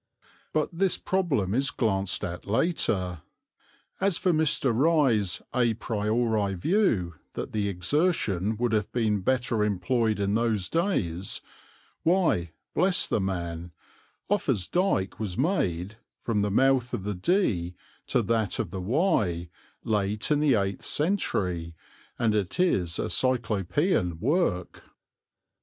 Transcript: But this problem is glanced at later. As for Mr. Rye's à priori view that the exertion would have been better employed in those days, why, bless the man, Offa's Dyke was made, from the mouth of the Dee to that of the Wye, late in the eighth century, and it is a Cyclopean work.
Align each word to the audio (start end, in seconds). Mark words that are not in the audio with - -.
But 0.51 0.69
this 0.73 0.97
problem 0.97 1.53
is 1.53 1.69
glanced 1.69 2.23
at 2.23 2.47
later. 2.47 3.21
As 3.99 4.17
for 4.17 4.33
Mr. 4.33 4.73
Rye's 4.75 5.43
à 5.53 5.77
priori 5.79 6.55
view 6.57 7.13
that 7.33 7.51
the 7.51 7.69
exertion 7.69 8.57
would 8.57 8.71
have 8.71 8.91
been 8.91 9.21
better 9.21 9.63
employed 9.63 10.19
in 10.19 10.33
those 10.33 10.69
days, 10.69 11.39
why, 12.01 12.49
bless 12.73 13.05
the 13.05 13.21
man, 13.21 13.73
Offa's 14.27 14.67
Dyke 14.67 15.19
was 15.19 15.37
made, 15.37 15.97
from 16.23 16.41
the 16.41 16.49
mouth 16.49 16.95
of 16.95 17.03
the 17.03 17.13
Dee 17.13 17.75
to 18.07 18.23
that 18.23 18.57
of 18.57 18.71
the 18.71 18.81
Wye, 18.81 19.49
late 19.83 20.31
in 20.31 20.39
the 20.39 20.55
eighth 20.55 20.83
century, 20.83 21.75
and 22.17 22.33
it 22.33 22.59
is 22.59 22.97
a 22.97 23.07
Cyclopean 23.07 24.19
work. 24.19 24.81